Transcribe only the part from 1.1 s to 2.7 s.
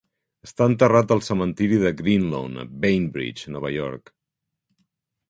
al cementiri de Greenlawn a